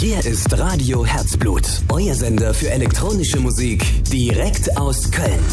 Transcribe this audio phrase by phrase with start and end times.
[0.00, 5.44] Hier ist Radio Herzblut, euer Sender für elektronische Musik direkt aus Köln.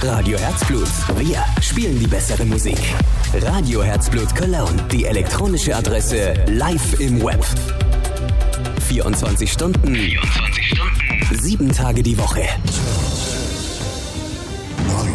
[0.00, 0.88] Radio Herzblut,
[1.18, 2.78] wir spielen die bessere Musik.
[3.42, 7.44] Radio Herzblut Cologne, die elektronische Adresse live im Web.
[8.88, 12.48] 24 Stunden, 24 Stunden, 7 Tage die Woche.
[14.88, 15.14] nine,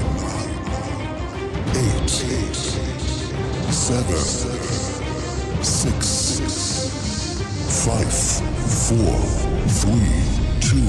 [1.74, 2.10] eight,
[3.72, 4.16] seven,
[5.64, 6.17] six,
[7.86, 8.12] five,
[8.88, 9.14] four,
[9.68, 10.10] three,
[10.60, 10.82] two.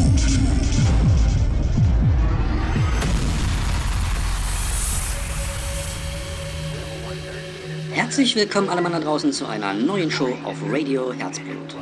[7.92, 11.76] Herzlich willkommen alle Mann da draußen zu einer neuen Show auf Radio Herzblut.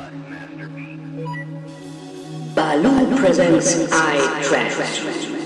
[2.53, 5.36] Baloo presents Eye Trash.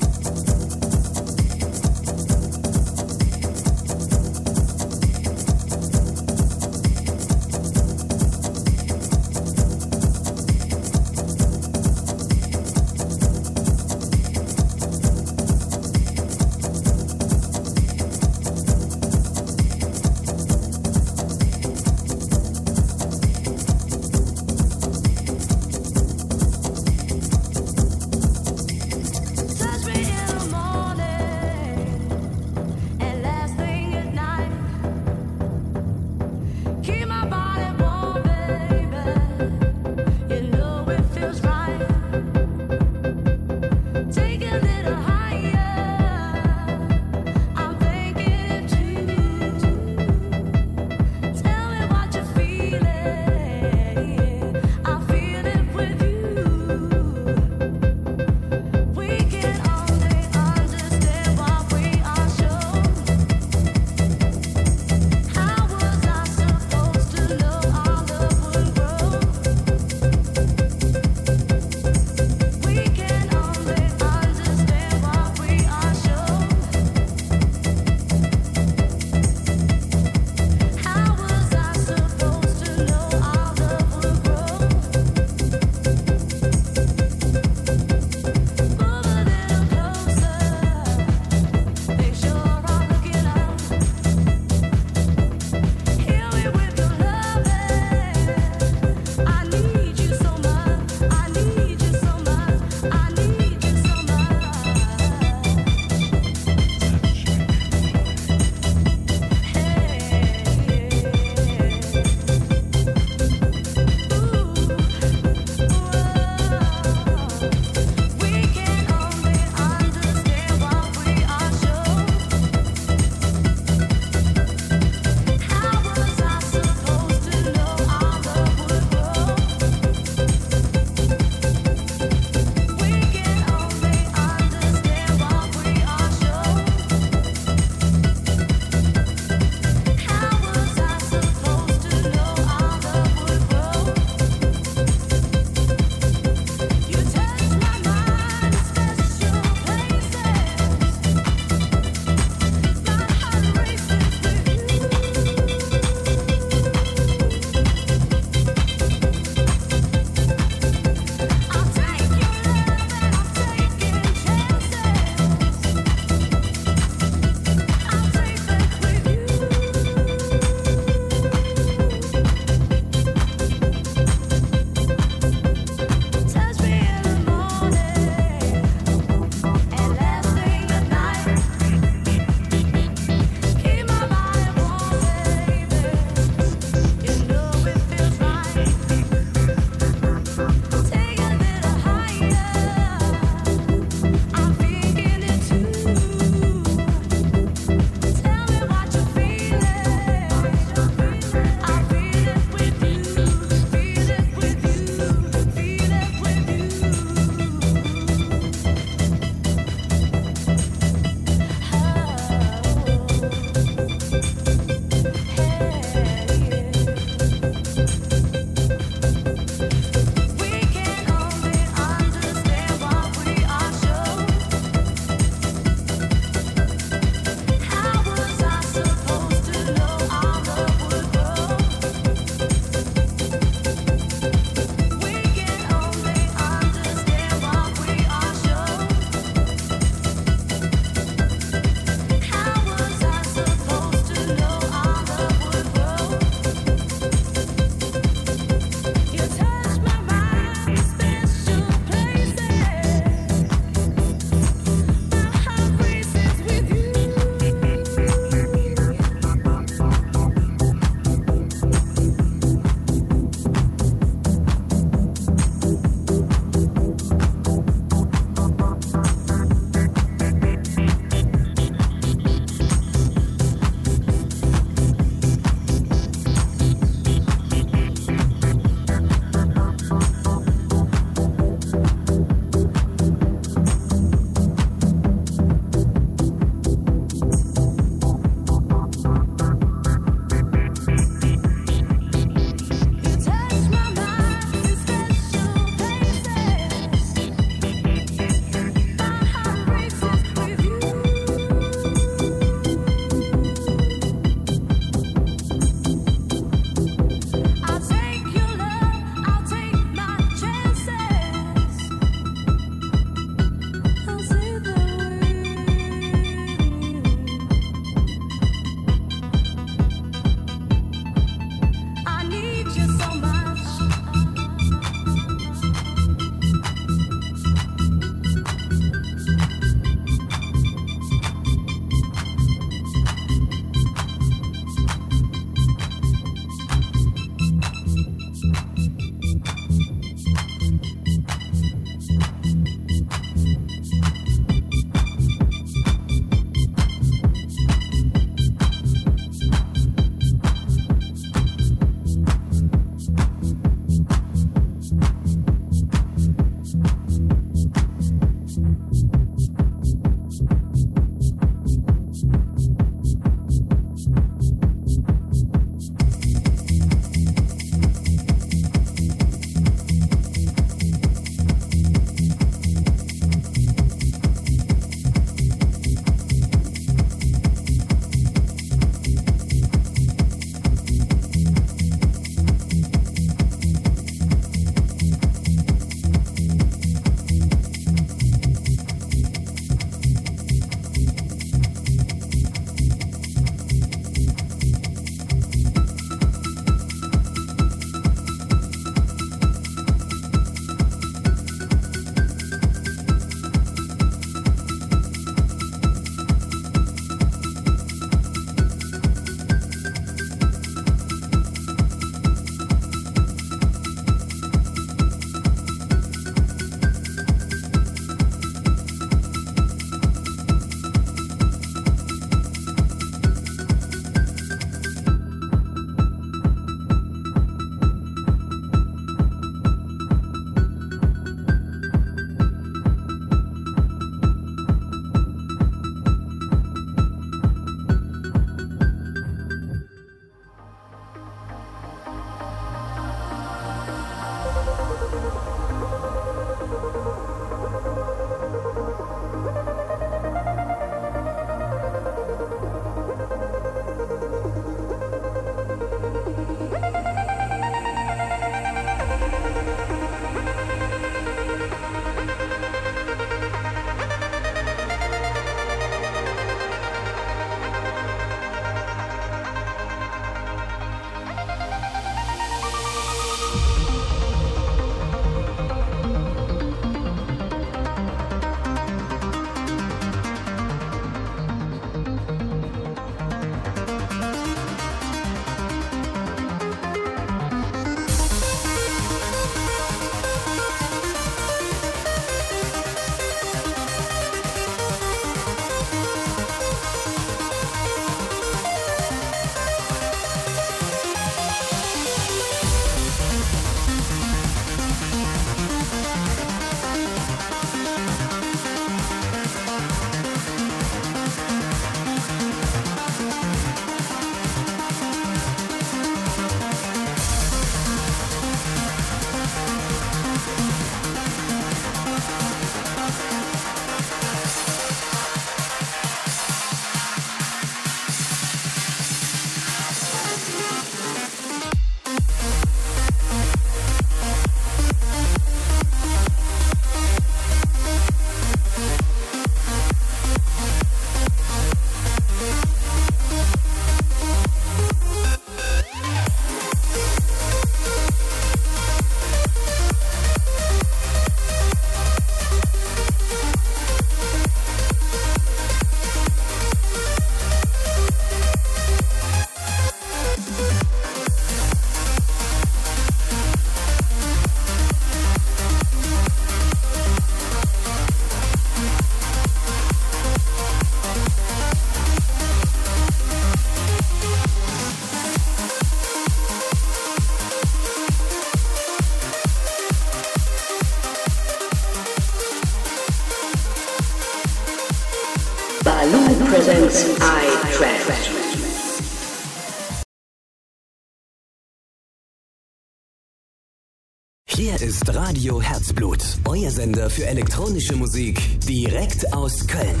[594.88, 600.00] ist Radio Herzblut, euer Sender für elektronische Musik direkt aus Köln.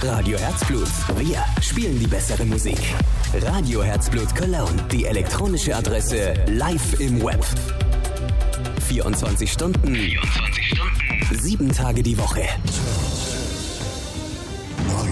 [0.00, 2.78] Radio Herzblut, wir spielen die bessere Musik.
[3.34, 7.44] Radio Herzblut Cologne, die elektronische Adresse live im Web.
[8.88, 12.48] 24 Stunden, 24 Stunden, 7 Tage die Woche.
[14.80, 15.10] 10, 9,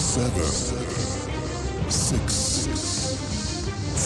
[0.00, 0.96] 8, 7,
[1.88, 2.45] 6,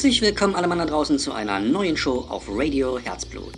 [0.00, 3.52] Herzlich willkommen alle Mann da draußen zu einer neuen Show auf Radio Herzblut.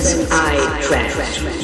[0.00, 1.57] Presents I Trash.